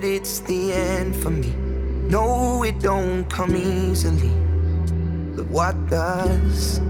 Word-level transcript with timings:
that 0.00 0.06
it's 0.06 0.40
the 0.40 0.72
end 0.72 1.14
for 1.14 1.28
me. 1.30 1.52
No, 2.08 2.62
it 2.62 2.80
don't 2.80 3.24
come 3.28 3.54
easily. 3.54 4.30
But 5.36 5.46
what 5.48 5.74
does? 5.90 6.80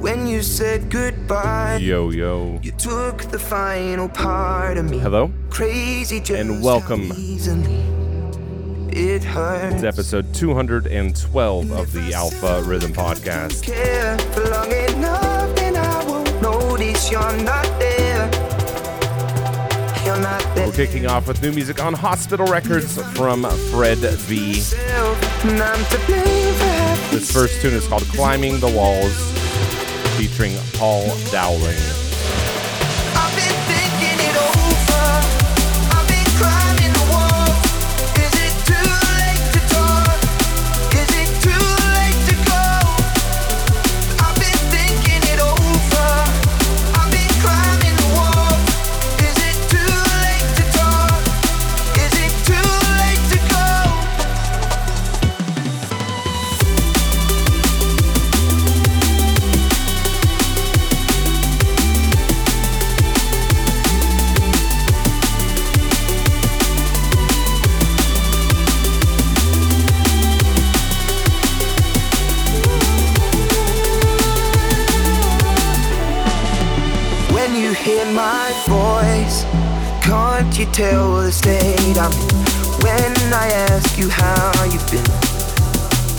When 0.00 0.26
you 0.26 0.42
said 0.42 0.90
goodbye, 0.90 1.76
Yo, 1.76 2.10
yo. 2.10 2.58
you 2.62 2.72
took 2.72 3.22
the 3.30 3.38
final 3.38 4.08
part 4.08 4.76
of 4.76 4.90
me. 4.90 4.98
Hello? 4.98 5.30
Crazy 5.50 6.18
just 6.18 6.40
And 6.40 6.62
welcome. 6.62 7.12
easily 7.16 7.78
it 8.90 9.22
hurts. 9.24 9.76
It's 9.76 9.84
episode 9.84 10.34
212 10.34 11.70
of 11.70 11.92
the 11.92 12.12
Alpha 12.12 12.62
Rhythm 12.64 12.92
Podcast. 12.92 13.62
We're 20.12 20.72
kicking 20.72 21.06
off 21.06 21.26
with 21.26 21.40
new 21.40 21.52
music 21.52 21.82
on 21.82 21.94
Hospital 21.94 22.46
Records 22.46 23.00
from 23.14 23.44
Fred 23.70 23.96
V. 23.96 24.52
This 27.10 27.32
first 27.32 27.62
tune 27.62 27.72
is 27.72 27.86
called 27.86 28.02
Climbing 28.08 28.60
the 28.60 28.68
Walls, 28.68 29.32
featuring 30.18 30.54
Paul 30.74 31.06
Dowling. 31.30 32.11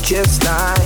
Just 0.04 0.44
like 0.44 0.80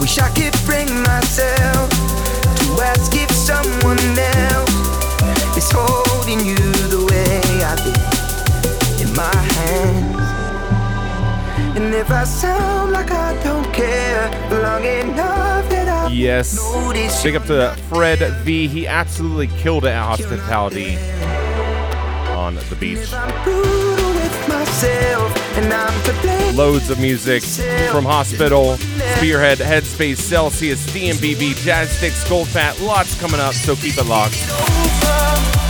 wish 0.00 0.18
I 0.18 0.30
could 0.30 0.56
bring 0.64 0.88
myself 1.02 1.90
to 1.90 2.82
ask 2.82 3.12
if 3.14 3.30
someone 3.30 3.98
else 4.18 5.56
is 5.56 5.70
holding 5.70 6.40
you 6.46 6.56
the 6.88 7.04
way 7.04 7.40
I 7.62 7.76
did 7.84 9.06
in 9.06 9.14
my 9.14 9.36
hands. 9.54 10.16
And 11.76 11.94
if 11.94 12.10
I 12.10 12.24
sound 12.24 12.92
like 12.92 13.10
I 13.10 13.34
don't 13.44 13.70
care 13.74 14.30
long 14.50 14.84
enough 14.84 15.68
that 15.68 15.88
I 15.88 16.08
Yes. 16.10 16.58
Big 17.22 17.36
up 17.36 17.44
to 17.46 17.76
Fred 17.90 18.20
V. 18.42 18.68
He 18.68 18.86
absolutely 18.86 19.48
killed 19.48 19.84
it 19.84 19.88
at 19.88 20.02
hospitality 20.02 20.96
on 22.34 22.54
the 22.54 22.76
beach. 22.76 24.07
I'm 24.50 24.58
brutal 24.58 24.60
with 24.60 24.68
myself, 24.68 25.58
and 25.58 25.72
I'm 25.72 26.02
to. 26.04 26.56
Loads 26.56 26.90
of 26.90 26.98
music 26.98 27.42
from 27.90 28.04
Hospital, 28.04 28.76
Spearhead, 29.16 29.58
Headspace, 29.58 30.18
Celsius, 30.18 30.84
DMBB, 30.86 31.54
Jazzsticks, 31.54 32.28
Gold 32.28 32.48
Fat. 32.48 32.80
Lots 32.80 33.18
coming 33.20 33.40
up, 33.40 33.54
so 33.54 33.76
keep 33.76 33.96
it 33.98 34.06
locked. 34.06 35.67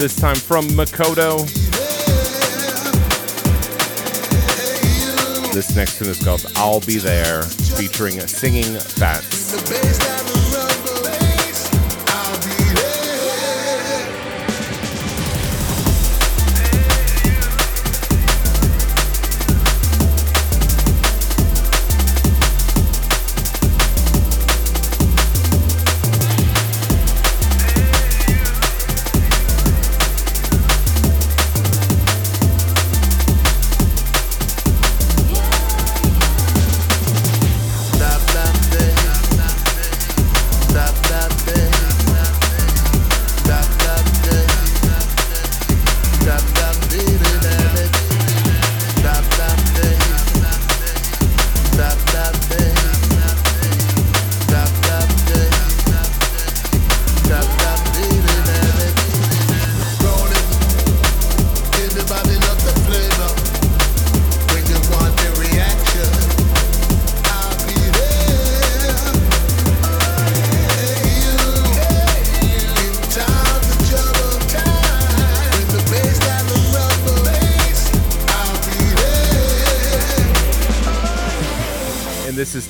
This 0.00 0.16
time 0.16 0.36
from 0.36 0.64
Makoto. 0.68 1.44
This 5.52 5.76
next 5.76 5.98
tune 5.98 6.08
is 6.08 6.24
called 6.24 6.50
I'll 6.56 6.80
Be 6.80 6.96
There, 6.96 7.42
featuring 7.42 8.18
Singing 8.20 8.78
Fats. 8.78 9.89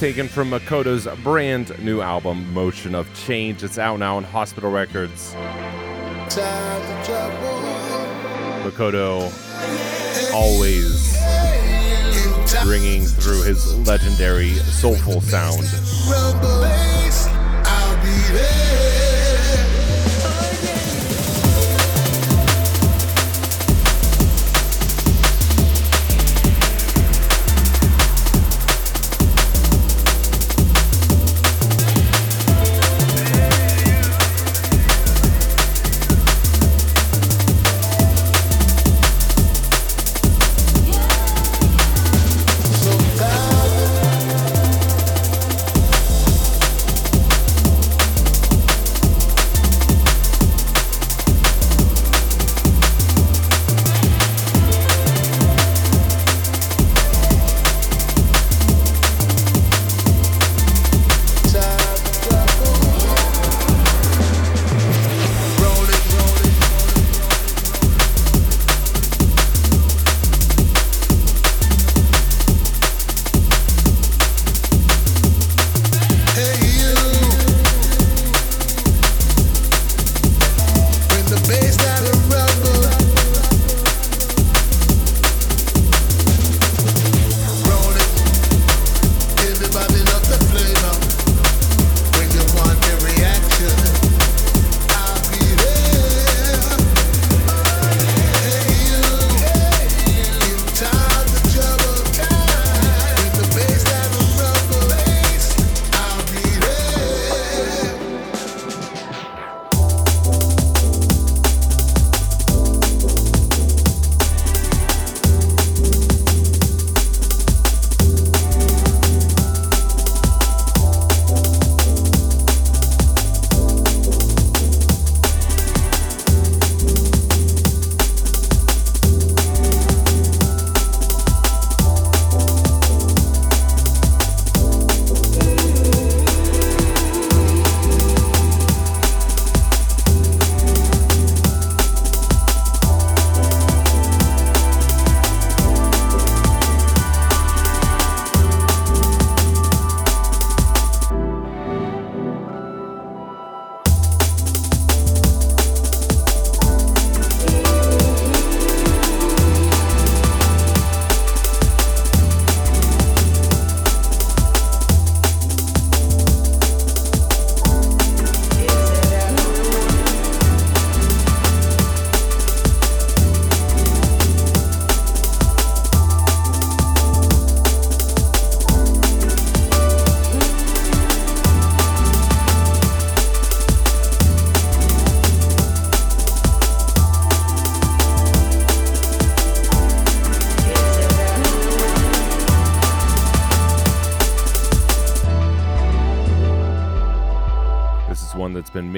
Taken 0.00 0.28
from 0.28 0.50
Makoto's 0.50 1.06
brand 1.22 1.78
new 1.84 2.00
album, 2.00 2.50
Motion 2.54 2.94
of 2.94 3.06
Change. 3.12 3.62
It's 3.62 3.76
out 3.76 3.98
now 3.98 4.16
on 4.16 4.24
Hospital 4.24 4.70
Records. 4.70 5.34
Makoto 8.64 9.30
always 10.32 11.18
bringing 12.64 13.02
through 13.02 13.42
his 13.42 13.76
legendary 13.86 14.54
soulful 14.54 15.20
sound. 15.20 15.64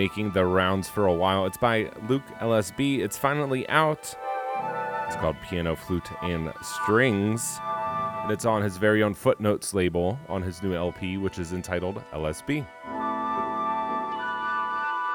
Making 0.03 0.33
the 0.33 0.45
rounds 0.45 0.89
for 0.89 1.07
a 1.07 1.15
while. 1.15 1.47
It's 1.47 1.57
by 1.57 1.89
Luke 2.09 2.27
LSB. 2.41 2.99
It's 2.99 3.17
finally 3.17 3.69
out. 3.69 4.13
It's 5.07 5.15
called 5.15 5.37
Piano, 5.49 5.77
Flute, 5.77 6.11
and 6.23 6.53
Strings. 6.61 7.61
And 8.25 8.33
it's 8.33 8.45
on 8.45 8.63
his 8.63 8.79
very 8.79 9.05
own 9.05 9.15
Footnotes 9.15 9.73
label 9.73 10.19
on 10.29 10.43
his 10.43 10.61
new 10.61 10.75
LP, 10.75 11.19
which 11.19 11.39
is 11.39 11.53
entitled 11.53 12.03
LSB. 12.13 12.67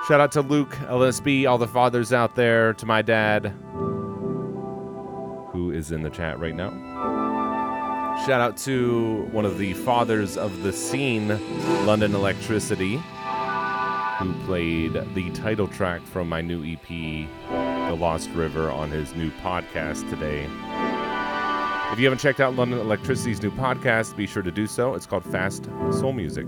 Shout 0.07 0.21
out 0.21 0.31
to 0.31 0.41
Luke, 0.41 0.71
LSB, 0.83 1.49
all 1.49 1.57
the 1.57 1.67
fathers 1.67 2.13
out 2.13 2.35
there, 2.35 2.71
to 2.75 2.85
my 2.85 3.01
dad, 3.01 3.47
who 5.51 5.73
is 5.75 5.91
in 5.91 6.01
the 6.01 6.09
chat 6.09 6.39
right 6.39 6.55
now. 6.55 6.69
Shout 8.25 8.39
out 8.39 8.55
to 8.59 9.27
one 9.33 9.43
of 9.43 9.57
the 9.57 9.73
fathers 9.73 10.37
of 10.37 10.63
the 10.63 10.71
scene, 10.71 11.27
London 11.85 12.15
Electricity 12.15 13.01
who 14.19 14.33
played 14.45 14.93
the 15.13 15.29
title 15.31 15.67
track 15.67 16.01
from 16.01 16.27
my 16.29 16.41
new 16.41 16.63
EP, 16.63 16.87
The 16.87 17.95
Lost 17.95 18.29
River, 18.31 18.71
on 18.71 18.89
his 18.89 19.13
new 19.15 19.31
podcast 19.43 20.09
today. 20.09 20.47
If 21.91 21.99
you 21.99 22.05
haven't 22.05 22.19
checked 22.19 22.39
out 22.39 22.55
London 22.55 22.79
Electricity's 22.79 23.41
new 23.41 23.51
podcast, 23.51 24.15
be 24.15 24.27
sure 24.27 24.43
to 24.43 24.51
do 24.51 24.67
so. 24.67 24.93
It's 24.93 25.05
called 25.05 25.23
Fast 25.23 25.65
Soul 25.91 26.13
Music. 26.13 26.45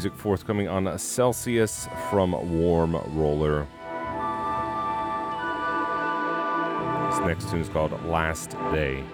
Music 0.00 0.18
forthcoming 0.18 0.66
on 0.66 0.98
Celsius 0.98 1.86
from 2.08 2.32
Warm 2.58 2.94
Roller. 3.14 3.66
This 7.10 7.20
next 7.26 7.50
tune 7.50 7.60
is 7.60 7.68
called 7.68 7.92
Last 8.06 8.52
Day. 8.72 9.04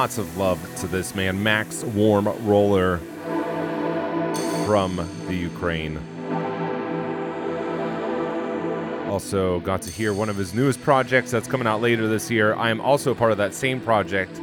Lots 0.00 0.16
of 0.16 0.38
love 0.38 0.58
to 0.76 0.86
this 0.86 1.14
man, 1.14 1.42
Max 1.42 1.84
Warm 1.84 2.26
Roller 2.46 2.96
from 4.64 4.96
the 5.26 5.34
Ukraine. 5.34 5.98
Also, 9.10 9.60
got 9.60 9.82
to 9.82 9.90
hear 9.90 10.14
one 10.14 10.30
of 10.30 10.36
his 10.38 10.54
newest 10.54 10.80
projects 10.80 11.30
that's 11.30 11.46
coming 11.46 11.66
out 11.66 11.82
later 11.82 12.08
this 12.08 12.30
year. 12.30 12.54
I 12.54 12.70
am 12.70 12.80
also 12.80 13.14
part 13.14 13.30
of 13.30 13.36
that 13.36 13.52
same 13.52 13.78
project, 13.78 14.40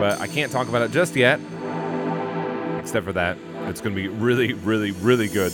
but 0.00 0.18
I 0.22 0.26
can't 0.26 0.50
talk 0.50 0.68
about 0.68 0.80
it 0.80 0.90
just 0.90 1.16
yet. 1.16 1.38
Except 2.78 3.04
for 3.04 3.12
that, 3.12 3.36
it's 3.66 3.82
going 3.82 3.94
to 3.94 4.00
be 4.00 4.08
really, 4.08 4.54
really, 4.54 4.92
really 4.92 5.28
good. 5.28 5.52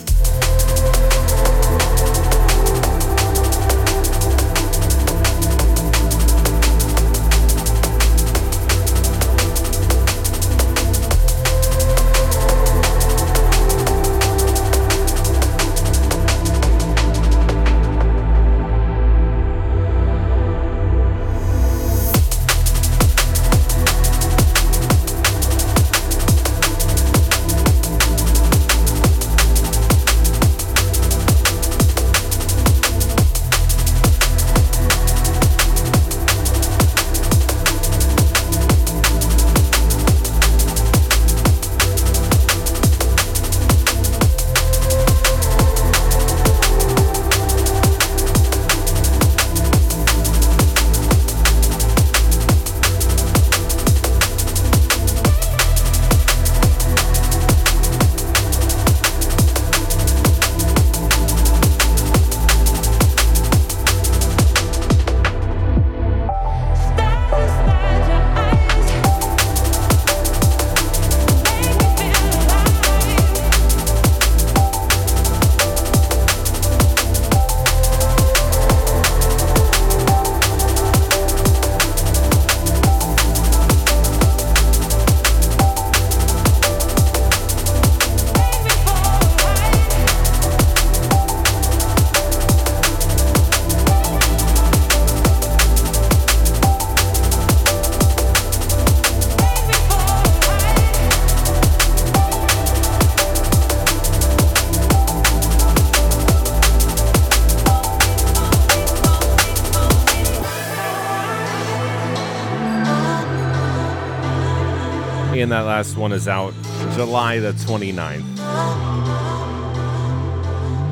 That 115.50 115.60
last 115.60 115.96
one 115.96 116.12
is 116.12 116.28
out 116.28 116.52
July 116.94 117.38
the 117.38 117.52
29th. 117.52 118.24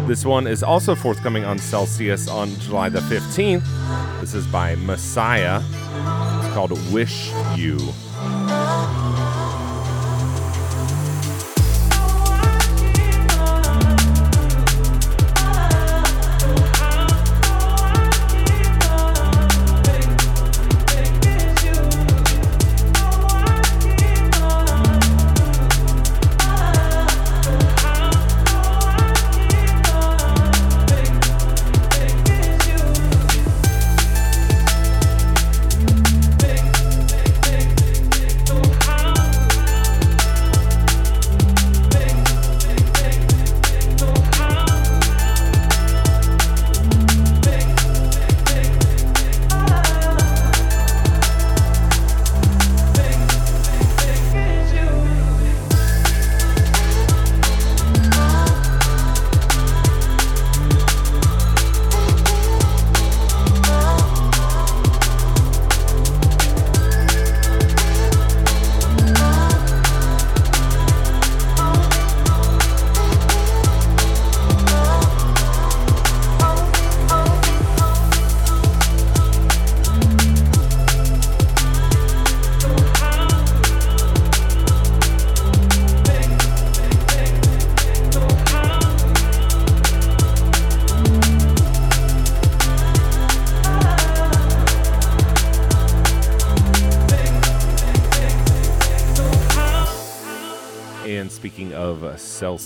This 0.06 0.24
one 0.24 0.46
is 0.46 0.62
also 0.62 0.94
forthcoming 0.94 1.44
on 1.44 1.58
Celsius 1.58 2.28
on 2.28 2.54
July 2.60 2.88
the 2.88 3.00
15th. 3.00 4.20
This 4.20 4.34
is 4.34 4.46
by 4.46 4.76
Messiah. 4.76 5.60
It's 6.44 6.54
called 6.54 6.70
Wish 6.92 7.32
You. 7.56 7.78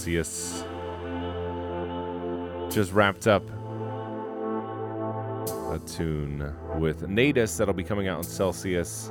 Celsius, 0.00 0.64
just 2.75 2.90
wrapped 2.95 3.26
up 3.26 3.47
a 5.71 5.80
tune 5.87 6.54
with 6.76 7.07
Natus 7.07 7.59
that'll 7.59 7.75
be 7.75 7.85
coming 7.85 8.09
out 8.09 8.16
on 8.16 8.25
Celsius 8.25 9.11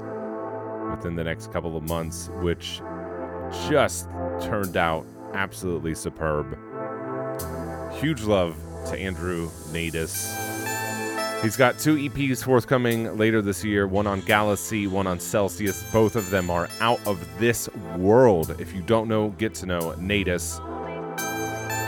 within 0.89 1.15
the 1.15 1.23
next 1.23 1.53
couple 1.53 1.77
of 1.77 1.83
months, 1.83 2.31
which 2.41 2.81
just 3.69 4.09
turned 4.41 4.77
out 4.77 5.05
absolutely 5.35 5.93
superb. 5.93 6.57
Huge 8.01 8.23
love 8.23 8.57
to 8.87 8.97
Andrew 8.97 9.51
Natus. 9.71 10.35
He's 11.43 11.55
got 11.55 11.77
two 11.77 11.97
EPs 11.97 12.43
forthcoming 12.43 13.15
later 13.15 13.43
this 13.43 13.63
year 13.63 13.85
one 13.87 14.07
on 14.07 14.21
Galaxy, 14.21 14.87
one 14.87 15.05
on 15.05 15.19
Celsius. 15.19 15.83
Both 15.93 16.15
of 16.15 16.31
them 16.31 16.49
are 16.49 16.67
out 16.81 16.99
of 17.05 17.23
this 17.37 17.69
world. 17.95 18.59
If 18.59 18.73
you 18.73 18.81
don't 18.81 19.07
know, 19.07 19.29
get 19.37 19.53
to 19.55 19.67
know 19.67 19.93
Natus. 19.99 20.59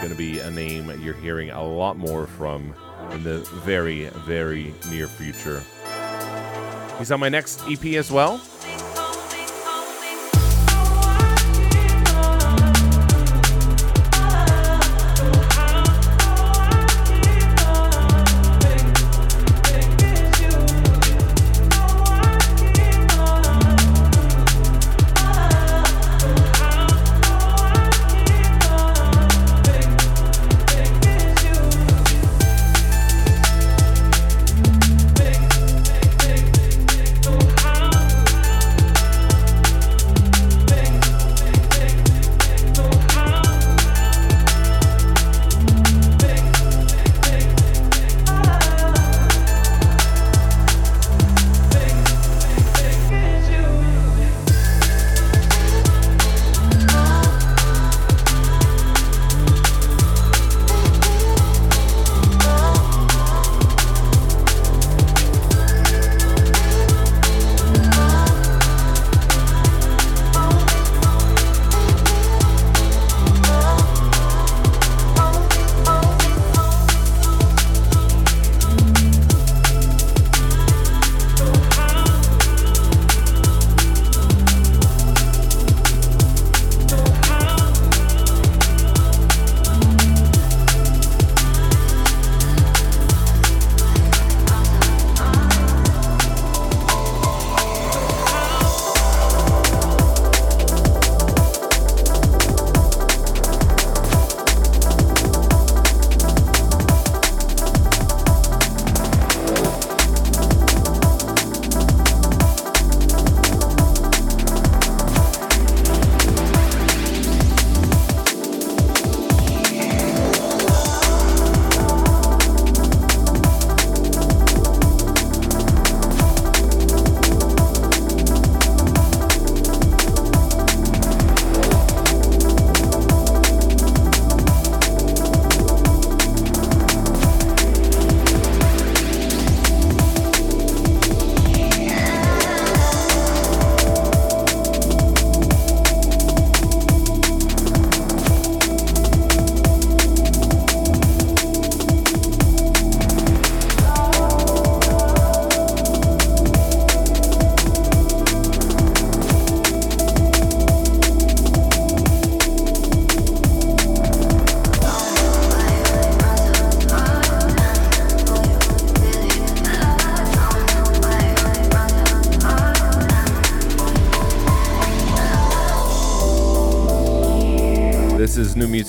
Going 0.02 0.10
to 0.10 0.18
be 0.18 0.40
a 0.40 0.50
name 0.50 0.92
you're 1.00 1.14
hearing 1.14 1.52
a 1.52 1.64
lot 1.64 1.96
more 1.96 2.26
from 2.26 2.74
in 3.12 3.24
the 3.24 3.38
very, 3.64 4.06
very 4.26 4.74
near 4.90 5.08
future. 5.08 5.64
He's 6.98 7.12
on 7.12 7.20
my 7.20 7.30
next 7.30 7.62
EP 7.70 7.86
as 7.94 8.12
well. 8.12 8.42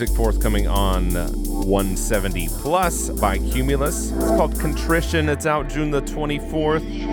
Music 0.03 0.17
forthcoming 0.17 0.67
on 0.67 1.15
170 1.15 2.49
Plus 2.49 3.09
by 3.11 3.39
Cumulus. 3.39 4.11
It's 4.11 4.27
called 4.31 4.59
Contrition. 4.59 5.29
It's 5.29 5.47
out 5.47 5.69
June 5.69 5.93
the 5.93 6.03
24th. 6.03 7.09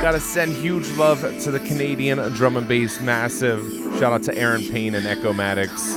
Gotta 0.00 0.20
send 0.20 0.54
huge 0.54 0.88
love 0.90 1.22
to 1.42 1.50
the 1.50 1.58
Canadian 1.58 2.18
drum 2.34 2.56
and 2.56 2.68
bass 2.68 3.00
massive. 3.00 3.68
Shout 3.98 4.12
out 4.12 4.22
to 4.24 4.38
Aaron 4.38 4.62
Payne 4.62 4.94
and 4.94 5.08
Echo 5.08 5.32
Maddox, 5.32 5.94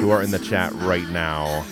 who 0.00 0.08
are 0.08 0.22
in 0.22 0.30
the 0.30 0.38
chat 0.38 0.72
right 0.76 1.06
now. 1.10 1.66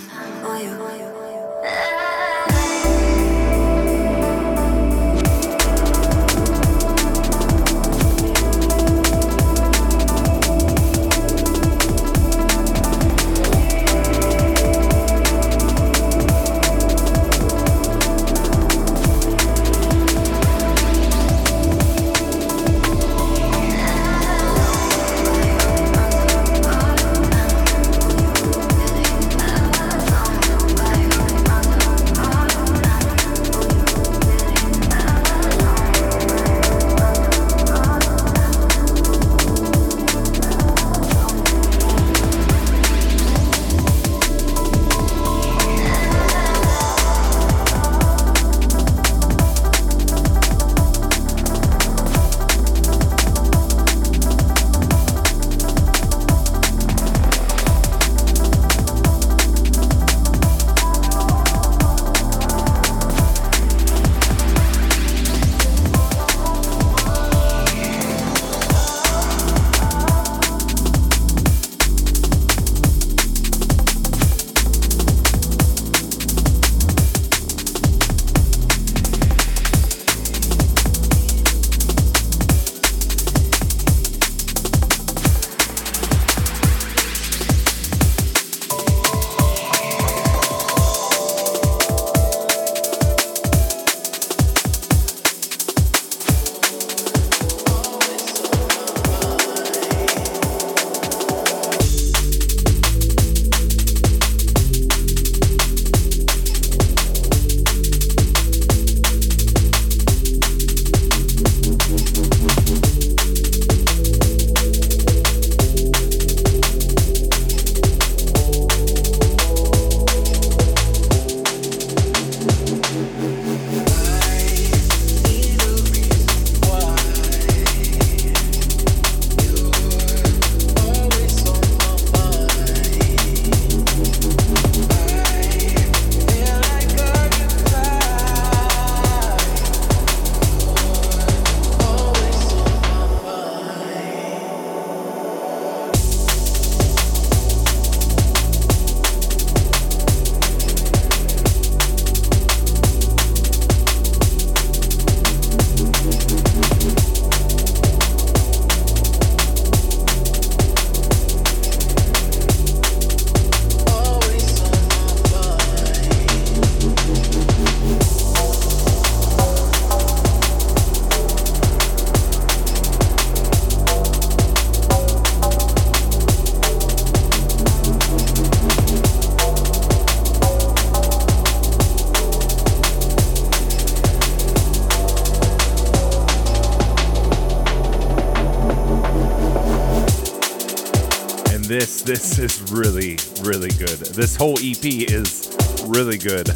This 192.08 192.38
is 192.38 192.72
really 192.72 193.18
really 193.42 193.68
good. 193.68 193.98
This 194.16 194.34
whole 194.34 194.58
EP 194.60 194.82
is 194.82 195.54
really 195.84 196.16
good, 196.16 196.48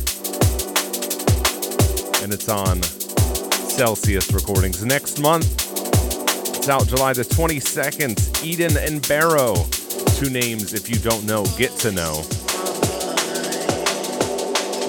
and 2.23 2.33
it's 2.33 2.49
on 2.49 2.83
Celsius 2.83 4.33
Recordings. 4.33 4.83
Next 4.83 5.21
month, 5.21 5.45
it's 6.57 6.71
out 6.71 6.87
July 6.87 7.12
the 7.12 7.25
22nd. 7.25 8.43
Eden 8.43 8.79
and 8.79 9.07
Barrow, 9.07 9.67
two 10.17 10.31
names 10.31 10.73
if 10.73 10.88
you 10.88 10.97
don't 10.97 11.27
know, 11.27 11.45
get 11.59 11.73
to 11.81 11.93
know. 11.93 12.23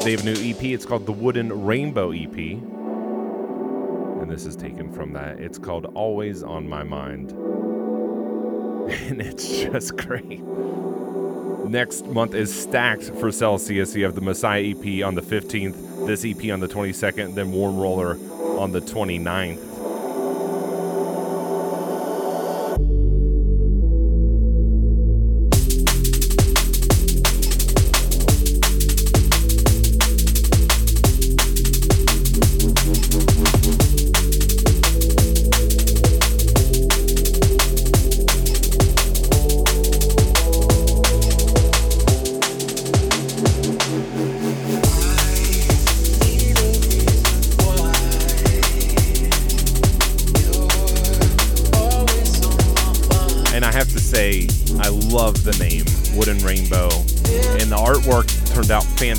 They 0.06 0.12
have 0.12 0.21
a 0.21 0.23
new 0.23 0.49
EP. 0.49 0.63
It's 0.63 0.86
called 0.86 1.06
the 1.06 1.12
Wooden 1.12 1.65
Rainbow 1.65 2.12
EP. 2.12 2.38
And 4.21 4.32
this 4.32 4.45
is 4.45 4.56
taken 4.56 4.93
from 4.93 5.12
that. 5.12 5.39
It's 5.39 5.58
called 5.58 5.91
Always 5.93 6.41
on 6.41 6.69
My 6.69 6.84
Mind. 6.84 7.33
And 9.10 9.22
it's 9.22 9.63
just 9.63 9.98
great. 9.98 10.39
Next 11.70 12.06
month 12.08 12.34
is 12.36 12.54
stacked 12.54 13.04
for 13.20 13.34
Celsius. 13.34 13.94
You 13.96 14.06
have 14.06 14.16
the 14.16 14.22
Messiah 14.22 14.62
EP 14.63 15.04
on 15.04 15.16
the 15.16 15.22
15th, 15.22 16.08
this 16.08 16.24
EP 16.24 16.52
on 16.54 16.62
the 16.62 16.70
22nd, 16.70 17.36
then 17.36 17.52
Warm 17.52 17.78
Roller 17.78 18.18
on 18.58 18.72
the 18.72 18.80
29th. 18.80 19.72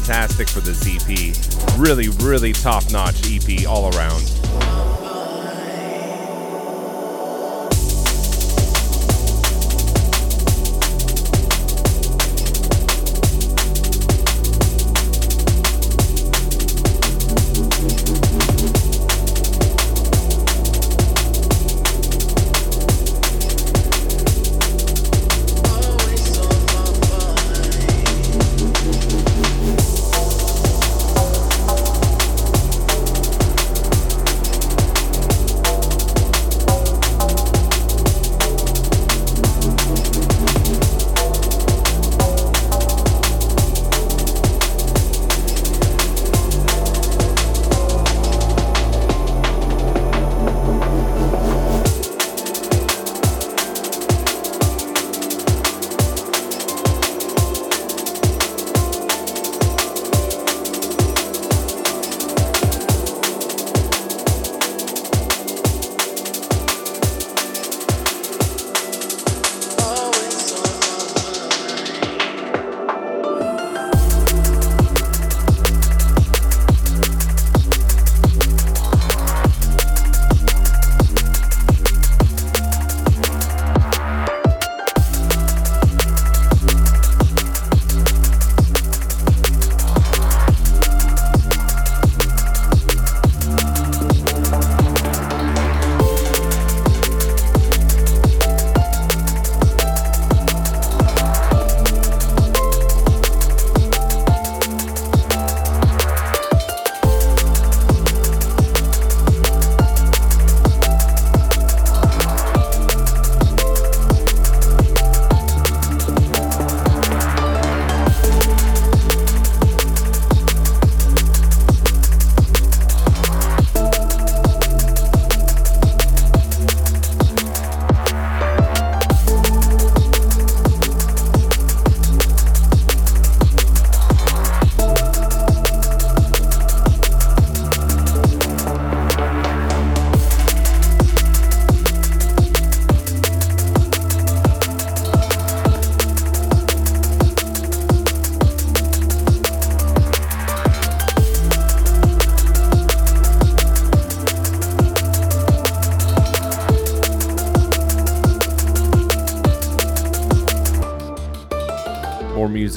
Fantastic 0.04 0.46
for 0.50 0.60
the 0.60 0.74
EP. 0.84 1.78
Really, 1.78 2.08
really 2.22 2.52
top 2.52 2.90
notch 2.92 3.22
EP 3.26 3.66
all 3.66 3.94
around. 3.96 4.43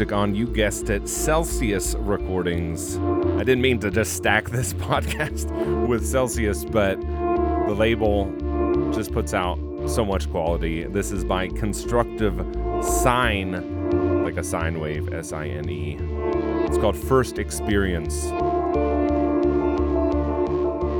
Music 0.07 0.17
on, 0.17 0.33
you 0.33 0.47
guessed 0.47 0.89
it, 0.89 1.09
Celsius 1.09 1.93
Recordings. 1.95 2.97
I 2.97 3.43
didn't 3.43 3.61
mean 3.61 3.77
to 3.79 3.91
just 3.91 4.13
stack 4.13 4.49
this 4.51 4.73
podcast 4.73 5.49
with 5.85 6.05
Celsius, 6.05 6.63
but 6.63 6.99
the 7.01 7.75
label 7.75 8.31
just 8.93 9.11
puts 9.11 9.33
out 9.33 9.59
so 9.85 10.05
much 10.05 10.29
quality. 10.31 10.85
This 10.85 11.11
is 11.11 11.25
by 11.25 11.49
Constructive 11.49 12.35
Sine, 12.81 14.23
like 14.23 14.37
a 14.37 14.43
sine 14.43 14.79
wave, 14.79 15.11
S 15.11 15.33
I 15.33 15.47
N 15.47 15.69
E. 15.69 15.97
It's 16.67 16.77
called 16.77 16.95
First 16.95 17.37
Experience. 17.37 18.15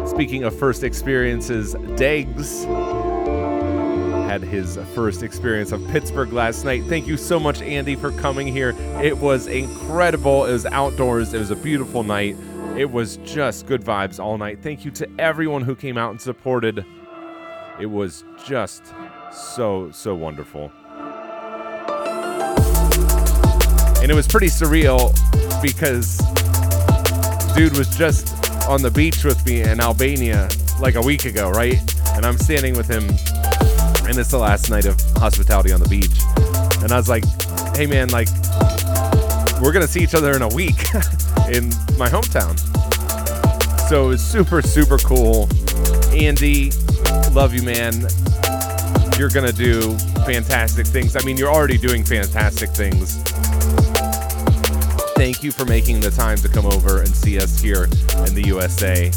Speaking 0.09 0.43
of 0.43 0.57
first 0.57 0.83
experiences, 0.83 1.75
Degs 1.95 2.65
his 4.47 4.77
first 4.95 5.23
experience 5.23 5.71
of 5.71 5.85
Pittsburgh 5.89 6.33
last 6.33 6.65
night. 6.65 6.83
Thank 6.85 7.07
you 7.07 7.17
so 7.17 7.39
much, 7.39 7.61
Andy, 7.61 7.95
for 7.95 8.11
coming 8.11 8.47
here. 8.47 8.71
It 9.01 9.17
was 9.17 9.47
incredible. 9.47 10.45
It 10.45 10.53
was 10.53 10.65
outdoors, 10.65 11.33
it 11.33 11.39
was 11.39 11.51
a 11.51 11.55
beautiful 11.55 12.03
night. 12.03 12.35
It 12.77 12.91
was 12.91 13.17
just 13.17 13.65
good 13.65 13.81
vibes 13.83 14.19
all 14.19 14.37
night. 14.37 14.59
Thank 14.61 14.85
you 14.85 14.91
to 14.91 15.09
everyone 15.17 15.63
who 15.63 15.75
came 15.75 15.97
out 15.97 16.11
and 16.11 16.21
supported. 16.21 16.85
It 17.79 17.87
was 17.87 18.23
just 18.45 18.93
so, 19.31 19.91
so 19.91 20.15
wonderful. 20.15 20.71
And 24.01 24.11
it 24.11 24.15
was 24.15 24.27
pretty 24.27 24.47
surreal 24.47 25.11
because 25.61 26.17
dude 27.55 27.77
was 27.77 27.95
just 27.97 28.67
on 28.67 28.81
the 28.81 28.91
beach 28.91 29.23
with 29.23 29.43
me 29.45 29.61
in 29.61 29.79
Albania 29.79 30.47
like 30.79 30.95
a 30.95 31.01
week 31.01 31.25
ago, 31.25 31.49
right? 31.49 31.79
And 32.15 32.25
I'm 32.25 32.37
standing 32.37 32.75
with 32.75 32.87
him 32.87 33.07
and 34.07 34.17
it's 34.17 34.31
the 34.31 34.37
last 34.37 34.69
night 34.69 34.85
of 34.85 34.99
hospitality 35.17 35.73
on 35.73 35.81
the 35.81 35.89
beach. 35.89 36.17
And 36.81 36.91
I 36.91 36.97
was 36.97 37.09
like, 37.09 37.25
hey 37.75 37.85
man, 37.85 38.09
like, 38.09 38.29
we're 39.61 39.73
gonna 39.73 39.87
see 39.87 40.01
each 40.01 40.15
other 40.15 40.35
in 40.35 40.41
a 40.41 40.47
week 40.47 40.77
in 41.51 41.69
my 41.97 42.07
hometown. 42.07 42.57
So 43.89 44.05
it 44.05 44.07
was 44.07 44.25
super, 44.25 44.61
super 44.61 44.97
cool. 44.97 45.49
Andy, 46.13 46.71
love 47.31 47.53
you, 47.53 47.63
man. 47.63 47.93
You're 49.17 49.29
gonna 49.29 49.51
do 49.51 49.97
fantastic 50.25 50.87
things. 50.87 51.15
I 51.15 51.23
mean, 51.23 51.37
you're 51.37 51.51
already 51.51 51.77
doing 51.77 52.03
fantastic 52.03 52.69
things. 52.69 53.21
Thank 55.15 55.41
you 55.43 55.51
for 55.51 55.65
making 55.65 55.99
the 55.99 56.11
time 56.11 56.37
to 56.37 56.47
come 56.47 56.65
over 56.65 56.99
and 56.99 57.09
see 57.09 57.39
us 57.39 57.59
here 57.59 57.85
in 57.85 58.35
the 58.35 58.43
USA. 58.45 59.11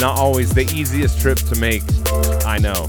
Not 0.00 0.18
always 0.18 0.52
the 0.52 0.70
easiest 0.74 1.20
trip 1.20 1.38
to 1.38 1.58
make, 1.58 1.82
I 2.46 2.58
know. 2.58 2.88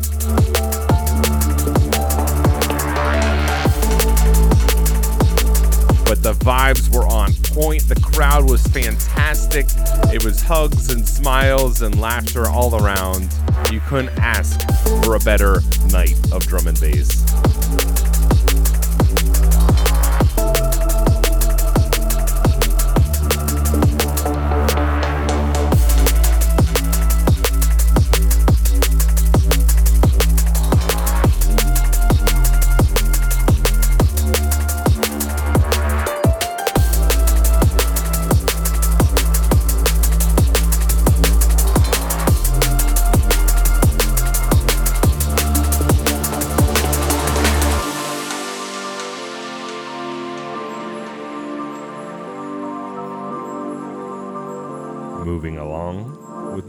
But 6.12 6.22
the 6.24 6.34
vibes 6.34 6.94
were 6.94 7.08
on 7.08 7.32
point. 7.56 7.88
The 7.88 7.96
crowd 7.96 8.50
was 8.50 8.62
fantastic. 8.68 9.66
It 10.14 10.26
was 10.26 10.42
hugs 10.42 10.92
and 10.92 11.08
smiles 11.08 11.84
and 11.84 12.02
laughter 12.02 12.50
all 12.50 12.76
around. 12.76 13.34
You 13.72 13.80
couldn't 13.88 14.20
ask 14.20 14.60
for 15.06 15.16
a 15.16 15.20
better 15.20 15.62
night 15.90 16.18
of 16.34 16.46
drum 16.46 16.68
and 16.68 16.78
bass. 16.82 17.24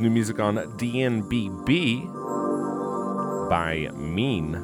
New 0.03 0.11
music 0.11 0.41
on 0.41 0.57
DNBB 0.57 2.13
by 3.49 3.89
Mean. 3.95 4.55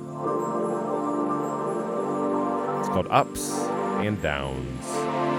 It's 2.81 2.89
called 2.89 3.07
Ups 3.09 3.53
and 4.01 4.21
Downs. 4.21 5.38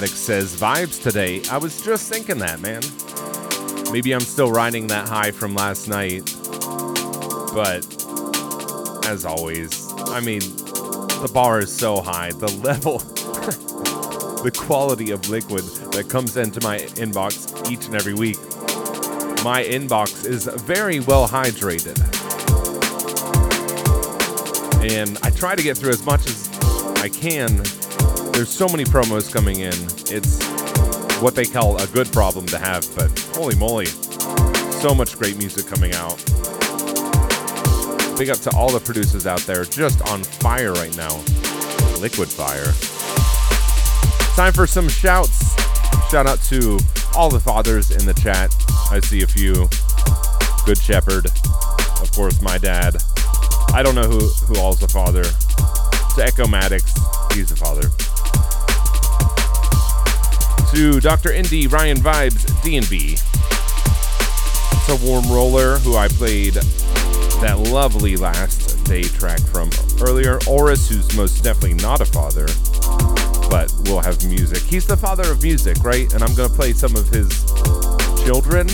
Echomatic 0.00 0.16
says 0.16 0.56
vibes 0.56 1.02
today. 1.02 1.42
I 1.50 1.58
was 1.58 1.84
just 1.84 2.10
thinking 2.10 2.38
that, 2.38 2.58
man. 2.62 2.80
Maybe 3.92 4.12
I'm 4.12 4.20
still 4.20 4.50
riding 4.50 4.86
that 4.86 5.06
high 5.06 5.30
from 5.30 5.54
last 5.54 5.88
night. 5.88 6.24
But 7.52 7.84
as 9.06 9.26
always, 9.26 9.92
I 10.06 10.20
mean, 10.20 10.40
the 10.40 11.30
bar 11.34 11.58
is 11.58 11.70
so 11.70 12.00
high. 12.00 12.30
The 12.32 12.48
level, 12.64 12.98
the 14.42 14.50
quality 14.56 15.10
of 15.10 15.28
liquid 15.28 15.64
that 15.92 16.08
comes 16.08 16.38
into 16.38 16.62
my 16.62 16.78
inbox 16.78 17.70
each 17.70 17.84
and 17.84 17.94
every 17.94 18.14
week. 18.14 18.38
My 19.44 19.62
inbox 19.62 20.24
is 20.24 20.46
very 20.62 21.00
well 21.00 21.28
hydrated. 21.28 21.98
And 24.80 25.18
I 25.22 25.28
try 25.28 25.54
to 25.54 25.62
get 25.62 25.76
through 25.76 25.90
as 25.90 26.06
much 26.06 26.26
as 26.26 26.48
I 27.02 27.10
can 27.10 27.62
there's 28.40 28.48
so 28.48 28.66
many 28.68 28.84
promos 28.84 29.30
coming 29.30 29.60
in. 29.60 29.74
It's 30.08 30.42
what 31.20 31.34
they 31.34 31.44
call 31.44 31.76
a 31.76 31.86
good 31.88 32.10
problem 32.10 32.46
to 32.46 32.58
have, 32.58 32.88
but 32.96 33.10
holy 33.34 33.54
moly, 33.56 33.84
so 33.84 34.94
much 34.94 35.18
great 35.18 35.36
music 35.36 35.66
coming 35.66 35.92
out. 35.92 36.16
Big 38.16 38.30
up 38.30 38.38
to 38.38 38.50
all 38.56 38.72
the 38.72 38.80
producers 38.82 39.26
out 39.26 39.40
there, 39.40 39.64
just 39.64 40.00
on 40.08 40.24
fire 40.24 40.72
right 40.72 40.96
now. 40.96 41.14
Liquid 42.00 42.30
fire. 42.30 42.72
Time 44.36 44.54
for 44.54 44.66
some 44.66 44.88
shouts. 44.88 45.54
Shout 46.10 46.26
out 46.26 46.40
to 46.44 46.78
all 47.14 47.28
the 47.28 47.40
fathers 47.40 47.90
in 47.90 48.06
the 48.06 48.14
chat. 48.14 48.54
I 48.90 49.00
see 49.00 49.20
a 49.20 49.26
few. 49.26 49.68
Good 50.64 50.78
Shepherd, 50.78 51.26
of 52.00 52.10
course, 52.12 52.40
my 52.40 52.56
dad. 52.56 52.96
I 53.74 53.82
don't 53.82 53.94
know 53.94 54.08
who 54.08 54.28
who 54.46 54.58
all's 54.58 54.82
a 54.82 54.88
father. 54.88 55.24
To 55.24 56.22
Echomatic, 56.22 56.80
he's 57.34 57.50
a 57.52 57.56
father 57.56 57.90
to 60.74 61.00
Dr. 61.00 61.32
Indy, 61.32 61.66
Ryan 61.66 61.98
Vibes, 61.98 62.62
D&B. 62.62 63.14
It's 64.72 64.88
a 64.88 65.06
warm 65.06 65.28
roller 65.28 65.78
who 65.78 65.96
I 65.96 66.06
played 66.08 66.54
that 66.54 67.58
lovely 67.72 68.16
last 68.16 68.84
day 68.84 69.02
track 69.02 69.40
from 69.40 69.70
earlier. 70.00 70.38
Oris, 70.48 70.88
who's 70.88 71.16
most 71.16 71.42
definitely 71.42 71.74
not 71.74 72.00
a 72.00 72.04
father, 72.04 72.46
but 73.50 73.72
will 73.88 74.00
have 74.00 74.24
music. 74.24 74.62
He's 74.62 74.86
the 74.86 74.96
father 74.96 75.32
of 75.32 75.42
music, 75.42 75.78
right? 75.82 76.12
And 76.12 76.22
I'm 76.22 76.34
going 76.34 76.48
to 76.48 76.54
play 76.54 76.72
some 76.72 76.94
of 76.94 77.08
his 77.08 77.30
children. 78.24 78.68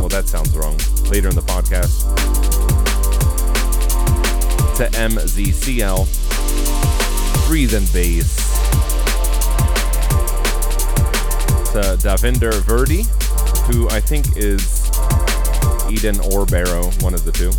Well, 0.00 0.08
that 0.08 0.24
sounds 0.26 0.56
wrong. 0.56 0.76
Later 1.08 1.28
in 1.28 1.36
the 1.36 1.42
podcast. 1.42 2.02
To 4.78 4.90
MZCL. 4.90 6.06
Breathe 7.46 7.74
and 7.74 7.92
bass. 7.92 8.53
Uh, 11.76 11.96
Davinder 11.96 12.52
Verdi, 12.62 13.04
who 13.72 13.88
I 13.88 14.00
think 14.00 14.36
is 14.36 14.90
Eden 15.90 16.20
or 16.32 16.46
Barrow, 16.46 16.90
one 17.00 17.14
of 17.14 17.24
the 17.24 17.32
two. 17.32 17.50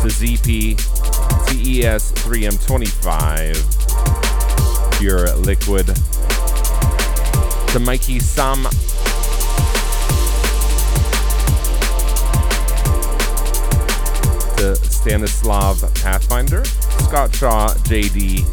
To 0.00 0.08
ZP, 0.08 0.76
TES 1.46 2.12
3M25, 2.12 4.98
Pure 4.98 5.36
Liquid. 5.36 5.86
To 7.72 7.78
Mikey 7.78 8.18
Sam. 8.18 8.64
To 14.56 14.74
Stanislav 14.90 15.80
Pathfinder, 15.94 16.64
Scott 16.64 17.32
Shaw, 17.34 17.74
JD. 17.84 18.44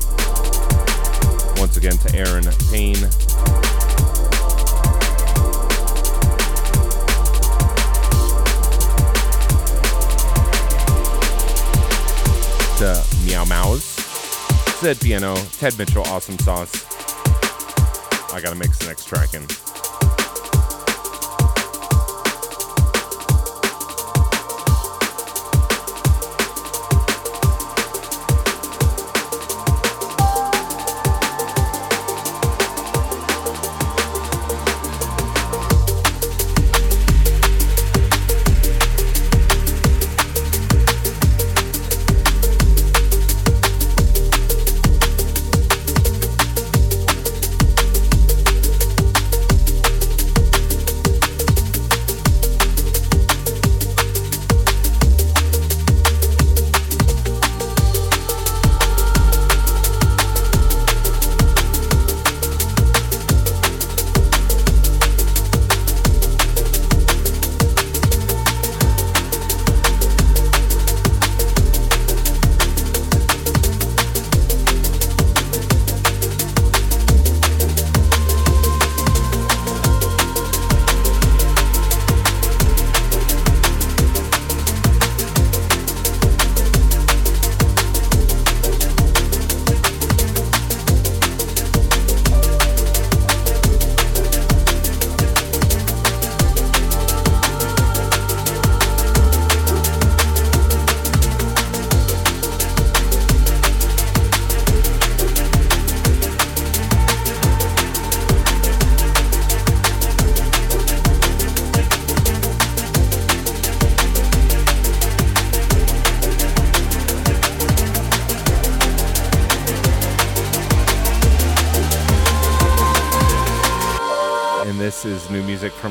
Once 1.60 1.78
again 1.78 1.98
to 1.98 2.16
Aaron 2.16 2.46
Payne. 2.72 3.10
Mouse, 13.50 14.80
Zed 14.80 15.02
Piano, 15.02 15.36
Ted 15.58 15.78
Mitchell, 15.78 16.04
Awesome 16.04 16.38
Sauce. 16.40 16.86
I 18.32 18.40
gotta 18.42 18.56
mix 18.56 18.78
the 18.78 18.86
next 18.86 19.06
track 19.06 19.34
in. 19.34 19.69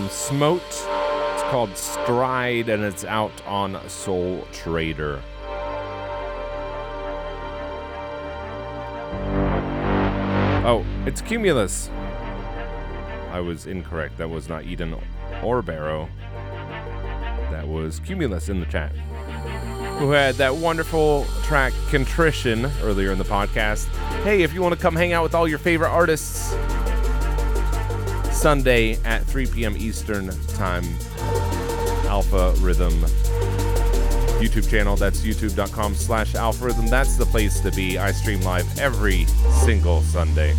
Smote. 0.08 0.62
It's 0.62 1.42
called 1.50 1.76
Stride 1.76 2.70
and 2.70 2.82
it's 2.82 3.04
out 3.04 3.32
on 3.46 3.78
Soul 3.88 4.46
Trader. 4.52 5.22
Oh, 10.64 10.84
it's 11.06 11.20
Cumulus. 11.20 11.90
I 13.30 13.40
was 13.40 13.66
incorrect. 13.66 14.16
That 14.16 14.30
was 14.30 14.48
not 14.48 14.64
Eden 14.64 14.96
or 15.42 15.60
Barrow. 15.60 16.08
That 17.50 17.68
was 17.68 18.00
Cumulus 18.00 18.48
in 18.48 18.58
the 18.60 18.66
chat. 18.66 18.92
Who 19.98 20.12
had 20.12 20.36
that 20.36 20.54
wonderful 20.54 21.26
track 21.42 21.72
Contrition 21.90 22.64
earlier 22.82 23.12
in 23.12 23.18
the 23.18 23.24
podcast. 23.24 23.86
Hey, 24.22 24.42
if 24.42 24.54
you 24.54 24.62
want 24.62 24.74
to 24.74 24.80
come 24.80 24.96
hang 24.96 25.12
out 25.12 25.24
with 25.24 25.34
all 25.34 25.46
your 25.46 25.58
favorite 25.58 25.90
artists, 25.90 26.54
Sunday 28.38 28.94
at 29.04 29.24
3 29.24 29.46
p.m. 29.46 29.76
Eastern 29.76 30.30
Time. 30.54 30.84
Alpha 32.06 32.54
Rhythm 32.58 32.92
YouTube 34.38 34.70
channel. 34.70 34.94
That's 34.94 35.22
youtube.com 35.22 35.94
slash 35.94 36.36
Alpha 36.36 36.66
Rhythm. 36.66 36.86
That's 36.86 37.16
the 37.16 37.26
place 37.26 37.58
to 37.60 37.72
be. 37.72 37.98
I 37.98 38.12
stream 38.12 38.40
live 38.42 38.78
every 38.78 39.24
single 39.64 40.02
Sunday. 40.02 40.54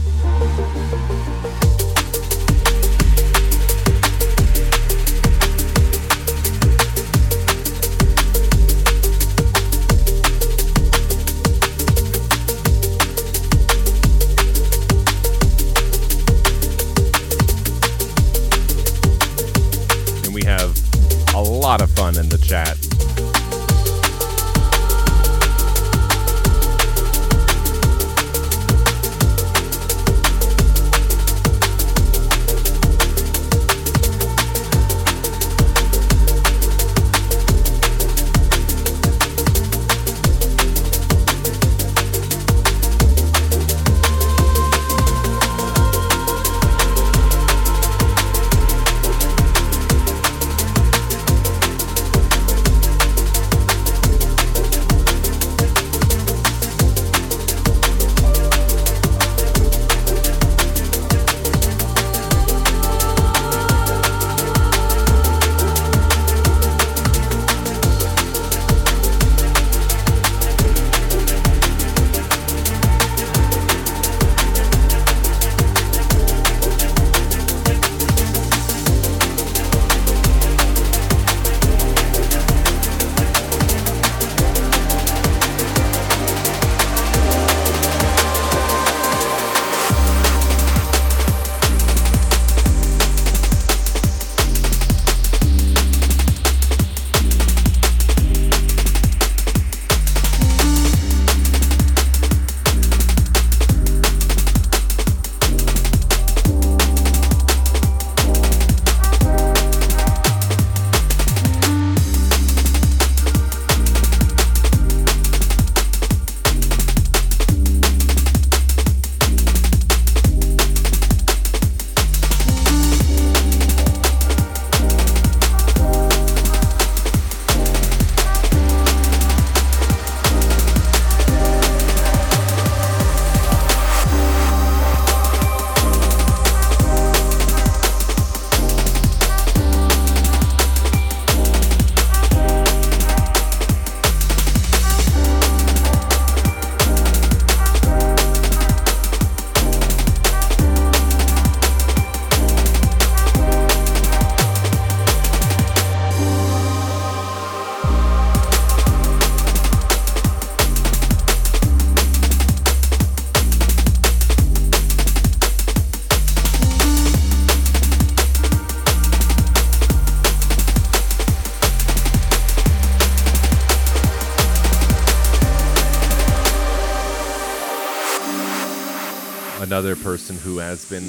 Another 179.60 179.95
person 179.97 180.38
who 180.38 180.57
has 180.60 180.89
been 180.89 181.03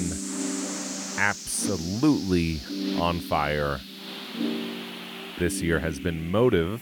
absolutely 1.17 2.59
on 2.99 3.19
fire 3.19 3.79
this 5.39 5.61
year 5.61 5.79
has 5.79 5.99
been 5.99 6.29
Motive. 6.29 6.81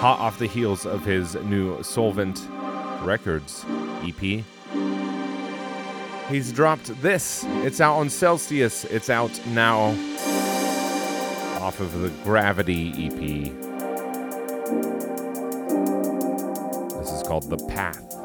Hot 0.00 0.18
off 0.18 0.38
the 0.38 0.46
heels 0.46 0.86
of 0.86 1.04
his 1.04 1.34
new 1.34 1.76
Soulvent 1.82 2.40
Records 3.04 3.66
EP. 4.02 4.42
He's 6.30 6.50
dropped 6.50 7.00
this. 7.02 7.44
It's 7.62 7.80
out 7.80 7.96
on 7.98 8.08
Celsius. 8.08 8.86
It's 8.86 9.10
out 9.10 9.38
now 9.48 9.90
off 11.60 11.78
of 11.78 12.00
the 12.00 12.08
Gravity 12.24 12.88
EP. 13.06 13.20
This 16.98 17.10
is 17.12 17.22
called 17.22 17.50
The 17.50 17.58
Path. 17.68 18.21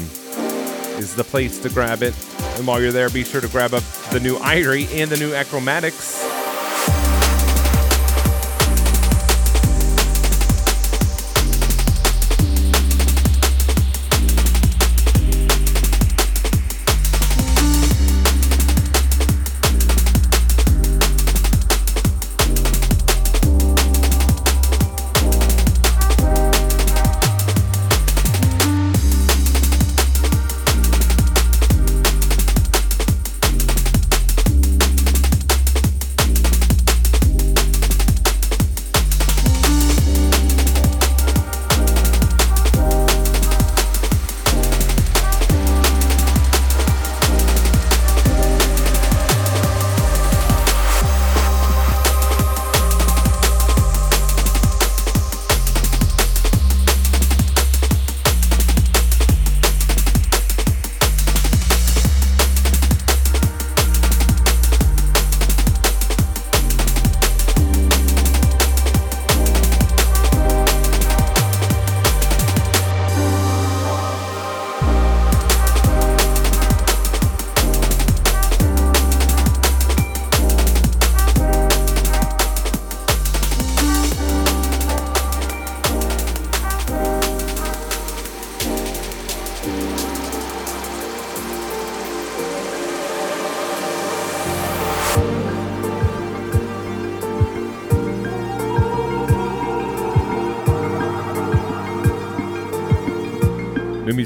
is 0.97 1.13
the 1.13 1.25
place 1.25 1.59
to 1.59 1.67
grab 1.67 2.01
it. 2.03 2.13
And 2.55 2.65
while 2.65 2.81
you're 2.81 2.93
there, 2.93 3.09
be 3.09 3.25
sure 3.25 3.41
to 3.41 3.49
grab 3.49 3.73
up 3.73 3.83
the 4.13 4.21
new 4.21 4.37
Irie 4.37 4.87
and 4.95 5.11
the 5.11 5.17
new 5.17 5.33
Acromatics. 5.33 6.24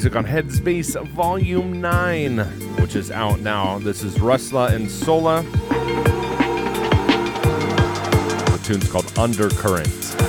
Music 0.10 0.16
on 0.16 0.26
Headspace 0.26 1.08
Volume 1.10 1.80
9, 1.82 2.40
which 2.82 2.96
is 2.96 3.12
out 3.12 3.42
now. 3.42 3.78
This 3.78 4.02
is 4.02 4.16
Rusla 4.16 4.72
and 4.74 4.90
Sola. 4.90 5.44
The 8.52 8.60
tune's 8.64 8.90
called 8.92 9.12
Undercurrent. 9.20 10.29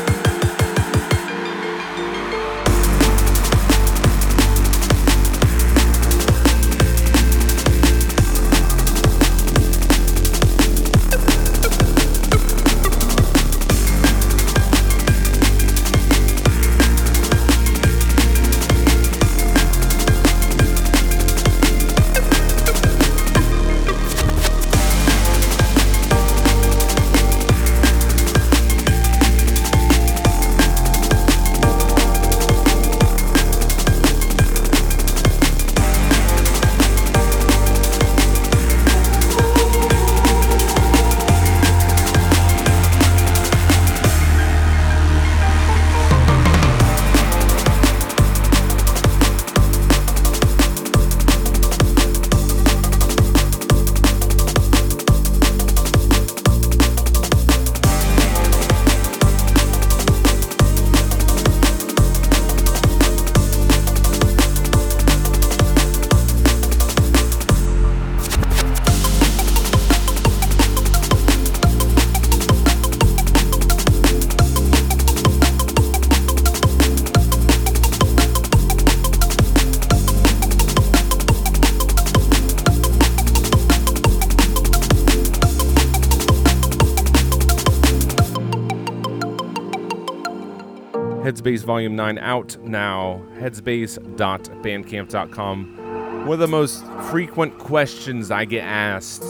Headspace 91.40 91.64
Volume 91.64 91.96
9 91.96 92.18
out 92.18 92.58
now. 92.62 93.22
Headspace.bandcamp.com. 93.38 96.26
One 96.26 96.34
of 96.34 96.38
the 96.38 96.46
most 96.46 96.84
frequent 97.10 97.58
questions 97.58 98.30
I 98.30 98.44
get 98.44 98.62
asked 98.62 99.24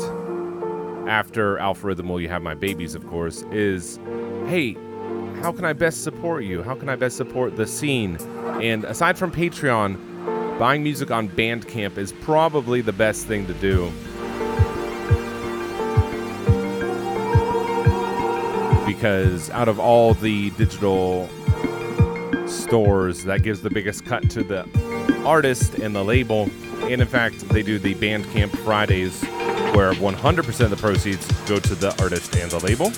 after 1.06 1.56
Alpharhythm 1.58 2.08
Will 2.08 2.20
You 2.20 2.28
Have 2.28 2.42
My 2.42 2.54
Babies, 2.54 2.96
of 2.96 3.06
course, 3.06 3.42
is 3.52 4.00
hey, 4.48 4.74
how 5.40 5.52
can 5.52 5.64
I 5.64 5.72
best 5.72 6.02
support 6.02 6.42
you? 6.42 6.64
How 6.64 6.74
can 6.74 6.88
I 6.88 6.96
best 6.96 7.16
support 7.16 7.54
the 7.54 7.68
scene? 7.68 8.16
And 8.60 8.82
aside 8.84 9.16
from 9.16 9.30
Patreon, 9.30 10.58
buying 10.58 10.82
music 10.82 11.12
on 11.12 11.28
Bandcamp 11.28 11.96
is 11.96 12.12
probably 12.12 12.80
the 12.80 12.92
best 12.92 13.28
thing 13.28 13.46
to 13.46 13.54
do. 13.54 13.92
Because 18.84 19.48
out 19.50 19.68
of 19.68 19.78
all 19.78 20.14
the 20.14 20.50
digital 20.50 21.30
stores 22.50 23.24
that 23.24 23.42
gives 23.42 23.62
the 23.62 23.70
biggest 23.70 24.04
cut 24.04 24.28
to 24.30 24.42
the 24.42 24.68
artist 25.24 25.74
and 25.74 25.94
the 25.94 26.04
label. 26.04 26.50
And 26.82 27.00
in 27.00 27.06
fact, 27.06 27.48
they 27.48 27.62
do 27.62 27.78
the 27.78 27.94
Bandcamp 27.94 28.56
Fridays 28.58 29.22
where 29.74 29.92
100% 29.92 30.60
of 30.60 30.70
the 30.70 30.76
proceeds 30.76 31.26
go 31.42 31.58
to 31.58 31.74
the 31.74 31.90
artist 32.02 32.34
and 32.36 32.50
the 32.50 32.58
label. 32.58 32.90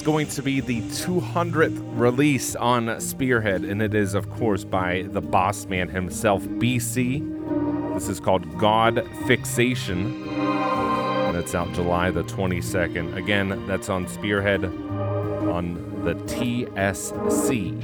Is 0.00 0.06
going 0.06 0.28
to 0.28 0.42
be 0.42 0.60
the 0.60 0.80
200th 0.80 1.78
release 1.98 2.56
on 2.56 2.98
Spearhead, 3.02 3.64
and 3.64 3.82
it 3.82 3.94
is, 3.94 4.14
of 4.14 4.30
course, 4.30 4.64
by 4.64 5.02
the 5.10 5.20
boss 5.20 5.66
man 5.66 5.90
himself, 5.90 6.42
BCee. 6.42 7.92
This 7.92 8.08
is 8.08 8.18
called 8.18 8.56
God 8.56 9.06
Fixation, 9.26 10.26
and 10.26 11.36
it's 11.36 11.54
out 11.54 11.70
July 11.74 12.10
the 12.10 12.22
22nd. 12.22 13.14
Again, 13.14 13.66
that's 13.66 13.90
on 13.90 14.08
Spearhead 14.08 14.64
on 14.64 16.02
the 16.02 16.14
TSC 16.14 17.82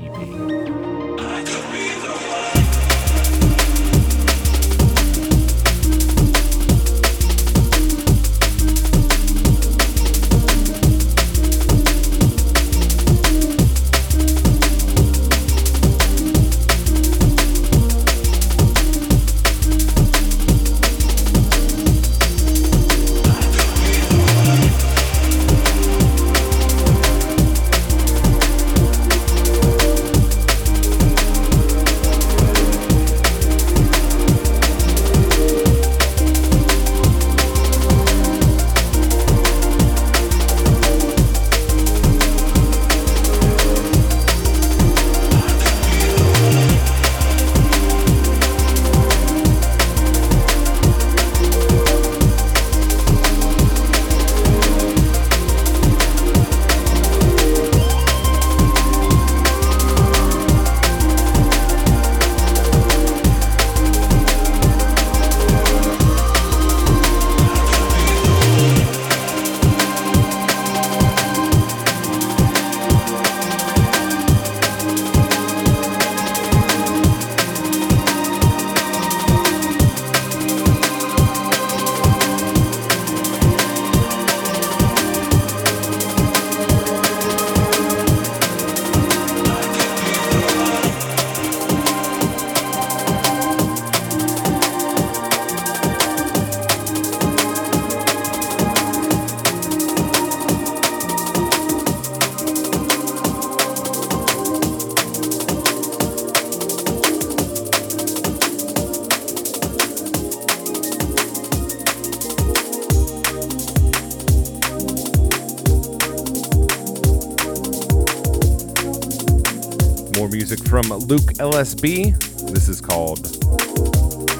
Luke 121.06 121.34
LSB. 121.38 122.18
This 122.50 122.68
is 122.68 122.80
called 122.80 123.28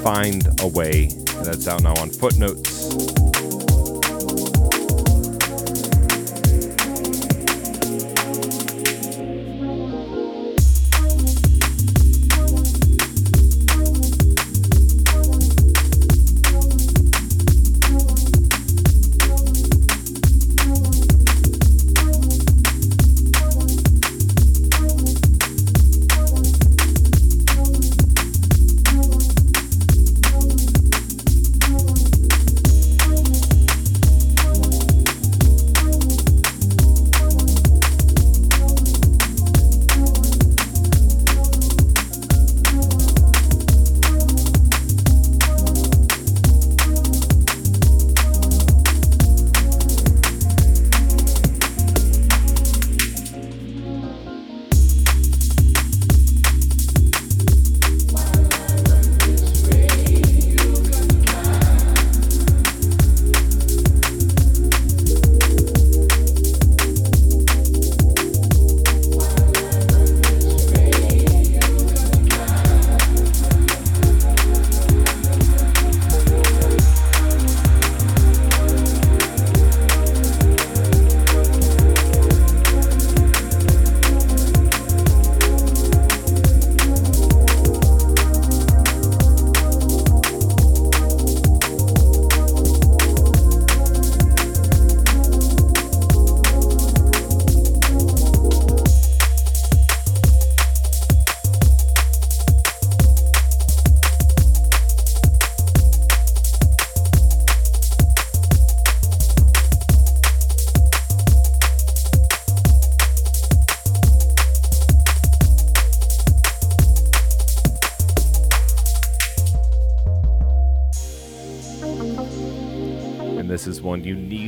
Find 0.03 0.45
a 0.59 0.67
Way, 0.67 1.03
and 1.05 1.45
that's 1.45 1.65
out 1.65 1.81
now 1.81 1.93
on 1.95 2.09
Footnotes. 2.09 2.76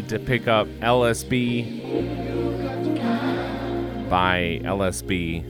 To 0.09 0.19
pick 0.19 0.47
up 0.47 0.67
LSB 0.81 2.09
by 4.09 4.59
LSB 4.63 5.43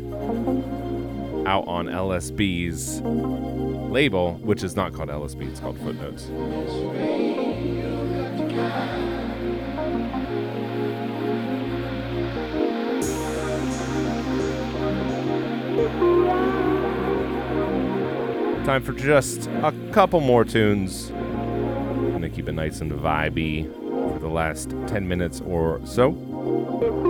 out 1.47 1.68
on 1.68 1.88
LSB's 1.88 3.02
label, 3.91 4.34
which 4.43 4.64
is 4.64 4.76
not 4.76 4.93
called 4.93 5.10
LSB, 5.10 5.50
it's 5.50 5.60
called 5.60 5.80
Footnotes. 5.80 6.26
Time 18.66 18.84
for 18.84 18.93
just 18.93 19.47
a 19.47 19.74
couple 19.91 20.20
more 20.20 20.45
tunes. 20.45 21.10
I'm 21.10 22.12
Gonna 22.12 22.30
keep 22.30 22.47
it 22.47 22.52
nice 22.52 22.82
and 22.82 22.91
vibey 22.91 23.79
the 24.30 24.36
last 24.36 24.70
10 24.88 25.08
minutes 25.08 25.42
or 25.42 25.82
so. 25.86 27.09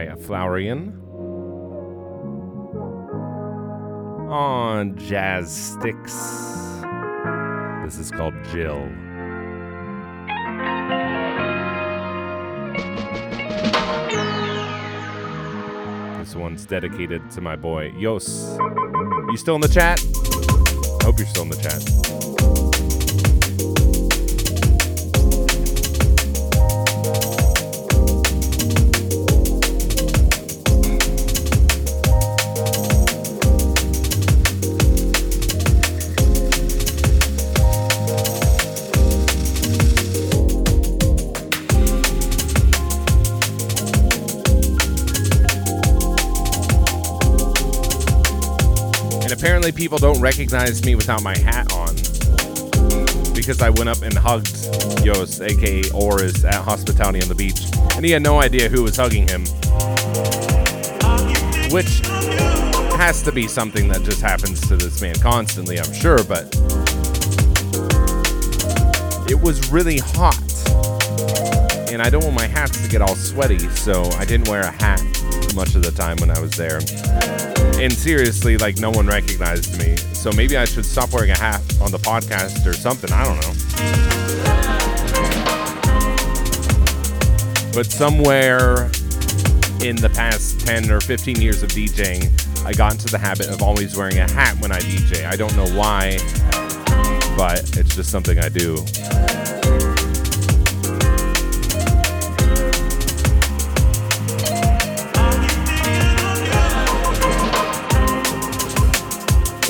By 0.00 0.06
Flowerian. 0.14 0.96
On 4.30 4.94
Jazzsticks. 4.94 6.16
This 7.84 7.98
is 7.98 8.10
called 8.10 8.32
Jill. 8.50 8.88
This 16.18 16.34
one's 16.34 16.64
dedicated 16.64 17.30
to 17.32 17.42
my 17.42 17.56
boy 17.56 17.92
Yos. 17.98 18.56
You 19.28 19.36
still 19.36 19.56
in 19.56 19.60
the 19.60 19.68
chat? 19.68 20.02
I 20.02 21.04
Hope 21.04 21.18
you're 21.18 21.28
still 21.28 21.42
in 21.42 21.50
the 21.50 21.56
chat. 21.56 22.39
Apparently, 49.60 49.78
people 49.78 49.98
don't 49.98 50.20
recognize 50.22 50.82
me 50.86 50.94
without 50.94 51.22
my 51.22 51.36
hat 51.36 51.70
on 51.74 51.94
because 53.34 53.60
I 53.60 53.68
went 53.68 53.90
up 53.90 54.00
and 54.00 54.14
hugged 54.14 55.04
Yos, 55.04 55.40
aka 55.40 55.82
Oris, 55.92 56.44
at 56.44 56.54
Hospitality 56.54 57.20
on 57.20 57.28
the 57.28 57.34
Beach, 57.34 57.60
and 57.94 58.02
he 58.02 58.10
had 58.10 58.22
no 58.22 58.40
idea 58.40 58.70
who 58.70 58.82
was 58.82 58.96
hugging 58.96 59.28
him. 59.28 59.42
Which 61.70 62.00
has 62.96 63.22
to 63.22 63.32
be 63.32 63.46
something 63.46 63.88
that 63.88 64.02
just 64.02 64.22
happens 64.22 64.66
to 64.68 64.76
this 64.76 65.02
man 65.02 65.16
constantly, 65.16 65.78
I'm 65.78 65.92
sure, 65.92 66.24
but 66.24 66.44
it 69.28 69.38
was 69.38 69.70
really 69.70 69.98
hot. 69.98 70.40
And 71.92 72.00
I 72.00 72.08
don't 72.08 72.24
want 72.24 72.36
my 72.36 72.46
hats 72.46 72.82
to 72.82 72.88
get 72.88 73.02
all 73.02 73.14
sweaty, 73.14 73.68
so 73.70 74.04
I 74.12 74.24
didn't 74.24 74.48
wear 74.48 74.62
a 74.62 74.70
hat 74.70 75.02
much 75.54 75.74
of 75.74 75.82
the 75.82 75.92
time 75.94 76.16
when 76.18 76.30
I 76.30 76.40
was 76.40 76.52
there. 76.52 76.80
And 77.80 77.90
seriously, 77.90 78.58
like 78.58 78.78
no 78.78 78.90
one 78.90 79.06
recognized 79.06 79.78
me. 79.78 79.96
So 80.12 80.30
maybe 80.32 80.58
I 80.58 80.66
should 80.66 80.84
stop 80.84 81.14
wearing 81.14 81.30
a 81.30 81.38
hat 81.38 81.62
on 81.80 81.90
the 81.90 81.96
podcast 81.96 82.66
or 82.66 82.74
something. 82.74 83.10
I 83.10 83.24
don't 83.24 83.40
know. 83.40 83.54
But 87.72 87.86
somewhere 87.86 88.90
in 89.80 89.96
the 89.96 90.10
past 90.14 90.60
10 90.66 90.90
or 90.90 91.00
15 91.00 91.40
years 91.40 91.62
of 91.62 91.70
DJing, 91.70 92.66
I 92.66 92.74
got 92.74 92.92
into 92.92 93.06
the 93.06 93.16
habit 93.16 93.48
of 93.48 93.62
always 93.62 93.96
wearing 93.96 94.18
a 94.18 94.30
hat 94.30 94.60
when 94.60 94.72
I 94.72 94.80
DJ. 94.80 95.24
I 95.24 95.36
don't 95.36 95.56
know 95.56 95.68
why, 95.74 96.18
but 97.34 97.78
it's 97.78 97.96
just 97.96 98.10
something 98.10 98.38
I 98.38 98.50
do. 98.50 98.76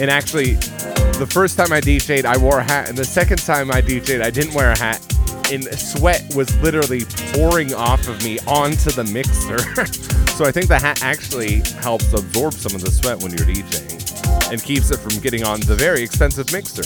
And 0.00 0.10
actually, 0.10 0.54
the 0.54 1.28
first 1.30 1.58
time 1.58 1.74
I 1.74 1.80
DJ'd, 1.82 2.24
I 2.24 2.38
wore 2.38 2.60
a 2.60 2.62
hat, 2.62 2.88
and 2.88 2.96
the 2.96 3.04
second 3.04 3.36
time 3.36 3.70
I 3.70 3.82
DJ'd, 3.82 4.22
I 4.22 4.30
didn't 4.30 4.54
wear 4.54 4.70
a 4.72 4.78
hat. 4.78 4.98
And 5.52 5.64
sweat 5.78 6.24
was 6.34 6.56
literally 6.62 7.04
pouring 7.34 7.74
off 7.74 8.08
of 8.08 8.24
me 8.24 8.38
onto 8.46 8.90
the 8.92 9.04
mixer. 9.04 9.58
so 10.38 10.46
I 10.46 10.52
think 10.52 10.68
the 10.68 10.78
hat 10.78 11.02
actually 11.02 11.60
helps 11.82 12.14
absorb 12.14 12.54
some 12.54 12.74
of 12.74 12.80
the 12.80 12.90
sweat 12.90 13.22
when 13.22 13.32
you're 13.32 13.46
DJing 13.46 14.50
and 14.50 14.62
keeps 14.62 14.90
it 14.90 15.00
from 15.00 15.20
getting 15.20 15.44
on 15.44 15.60
the 15.60 15.76
very 15.76 16.02
expensive 16.02 16.50
mixer. 16.50 16.82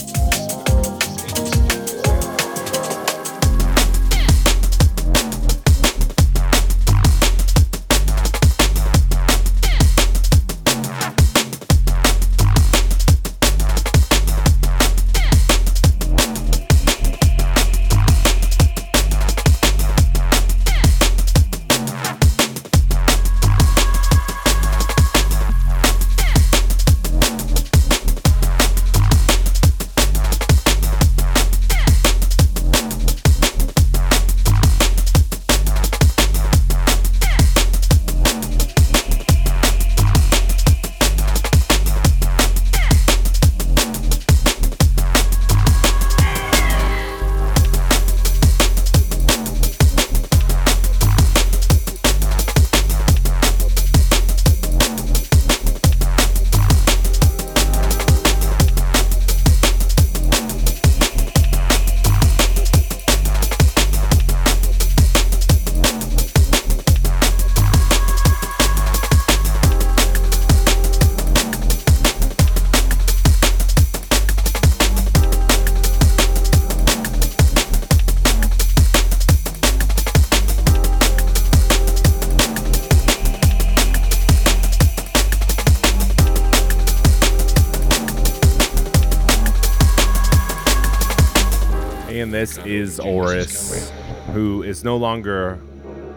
This 92.45 92.57
is 92.59 92.99
Oris, 92.99 93.91
who 94.31 94.61
is 94.61 94.83
no 94.83 94.97
longer 94.97 95.57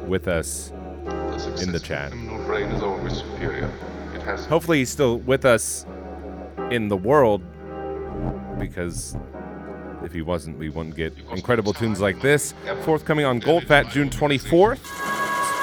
with 0.06 0.28
us 0.28 0.70
in 1.62 1.72
the 1.72 1.80
chat. 1.80 2.12
Hopefully, 4.48 4.80
he's 4.80 4.90
still 4.90 5.20
with 5.20 5.46
us 5.46 5.86
in 6.70 6.88
the 6.88 6.98
world 6.98 7.40
because 8.58 9.16
if 10.02 10.12
he 10.12 10.20
wasn't, 10.20 10.58
we 10.58 10.68
wouldn't 10.68 10.96
get 10.96 11.14
incredible 11.32 11.72
tunes 11.72 11.98
like 11.98 12.20
this. 12.20 12.52
Forthcoming 12.82 13.24
on 13.24 13.40
Goldfat 13.40 13.90
June 13.90 14.10
24th. 14.10 14.80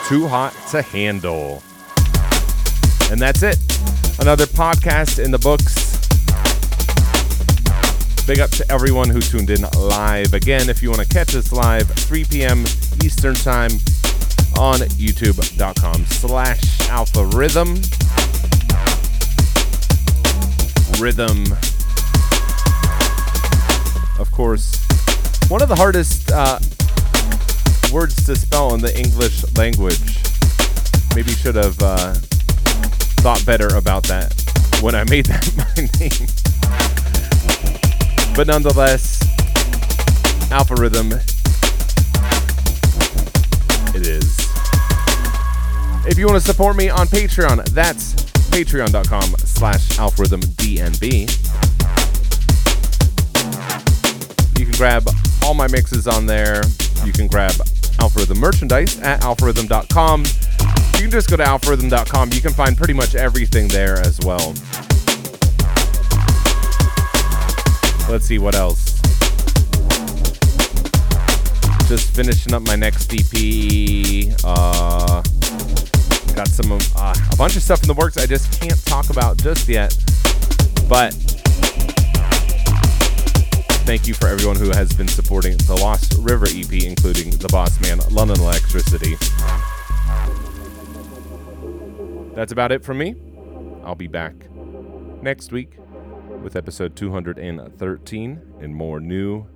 Too 0.08 0.28
hot 0.28 0.56
to 0.72 0.82
handle. 0.82 1.62
And 3.12 3.22
that's 3.22 3.44
it. 3.44 3.58
Another 4.20 4.48
podcast 4.48 5.24
in 5.24 5.30
the 5.30 5.38
books. 5.38 5.85
Big 8.28 8.40
up 8.40 8.50
to 8.50 8.66
everyone 8.72 9.08
who 9.08 9.22
tuned 9.22 9.52
in 9.52 9.62
live. 9.78 10.34
Again, 10.34 10.68
if 10.68 10.82
you 10.82 10.90
want 10.90 11.02
to 11.02 11.08
catch 11.08 11.36
us 11.36 11.52
live, 11.52 11.88
3 11.88 12.26
p.m. 12.26 12.62
Eastern 13.04 13.36
Time 13.36 13.70
on 14.58 14.80
youtube.com 14.98 16.06
slash 16.06 16.90
alpha 16.90 17.24
rhythm. 17.38 17.76
Rhythm. 21.00 21.44
Of 24.20 24.32
course, 24.32 24.84
one 25.50 25.62
of 25.62 25.70
the 25.70 25.76
hardest 25.76 26.32
uh, 26.32 26.58
words 27.94 28.26
to 28.26 28.36
spell 28.36 28.74
in 28.74 28.82
the 28.82 28.98
English 28.98 29.44
language. 29.56 30.18
Maybe 31.16 31.32
should 31.32 31.56
have 31.56 31.80
uh, 31.80 32.16
thought 33.22 33.46
better 33.46 33.68
about 33.76 34.02
that 34.06 34.34
when 34.82 34.96
I 34.96 35.04
made 35.04 35.28
that 35.28 35.46
my 35.78 36.00
name. 36.00 36.35
But 38.36 38.48
nonetheless, 38.48 39.22
Alpha 40.52 40.76
Rhythm, 40.76 41.14
it 43.94 44.06
is. 44.06 44.38
If 46.06 46.18
you 46.18 46.28
want 46.28 46.42
to 46.42 46.46
support 46.46 46.76
me 46.76 46.90
on 46.90 47.08
Patreon, 47.08 47.64
that's 47.70 48.14
patreon.com 48.52 49.36
slash 49.40 49.90
alpharhythmdnb. 49.98 51.00
You 54.60 54.66
can 54.66 54.76
grab 54.76 55.08
all 55.44 55.54
my 55.54 55.68
mixes 55.68 56.08
on 56.08 56.26
there. 56.26 56.64
You 57.04 57.14
can 57.14 57.28
grab 57.28 57.54
Alpharhythm 58.00 58.38
merchandise 58.38 59.00
at 59.00 59.22
alpharhythm.com. 59.22 60.26
You 60.96 61.02
can 61.02 61.12
just 61.12 61.30
go 61.30 61.38
to 61.38 61.44
alpharhythm.com. 61.44 62.32
You 62.34 62.42
can 62.42 62.52
find 62.52 62.78
pretty 62.78 62.94
much 62.94 63.16
everything 63.16 63.68
there 63.70 64.00
as 64.00 64.20
well. 64.22 64.54
Let's 68.08 68.28
see 68.28 68.38
what 68.38 68.54
else. 68.54 68.94
Just 71.88 72.16
finishing 72.16 72.54
up 72.54 72.62
my 72.62 72.76
next 72.76 73.12
EP. 73.12 74.34
Uh, 74.44 75.22
got 76.36 76.48
some 76.48 76.72
uh, 76.96 77.16
a 77.32 77.36
bunch 77.36 77.56
of 77.56 77.64
stuff 77.64 77.82
in 77.82 77.88
the 77.88 77.96
works 77.96 78.18
I 78.18 78.28
just 78.28 78.62
can't 78.62 78.84
talk 78.86 79.10
about 79.10 79.38
just 79.38 79.68
yet. 79.68 79.98
But 80.88 81.14
thank 83.86 84.08
you 84.08 84.14
for 84.14 84.28
everyone 84.28 84.58
who 84.58 84.70
has 84.70 84.94
been 84.94 85.08
supporting 85.08 85.58
the 85.58 85.76
Lost 85.76 86.16
River 86.20 86.46
EP, 86.48 86.84
including 86.84 87.32
the 87.32 87.48
boss 87.48 87.80
man, 87.82 88.00
London 88.12 88.40
Electricity. 88.40 89.16
That's 92.36 92.52
about 92.52 92.72
it 92.72 92.84
from 92.84 93.00
me. 93.00 93.16
I'll 93.84 93.96
be 93.96 94.08
back 94.08 94.36
next 95.22 95.52
week 95.52 95.72
with 96.46 96.56
episode 96.56 96.96
213 96.96 98.42
and 98.62 98.76
more 98.76 99.00
new 99.00 99.48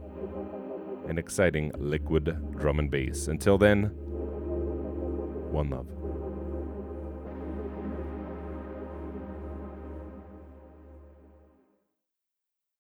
and 1.08 1.20
exciting 1.20 1.72
liquid 1.78 2.36
drum 2.58 2.80
and 2.80 2.90
bass. 2.90 3.28
Until 3.28 3.60
then, 3.60 3.92
one 5.52 5.70
love. 5.70 5.99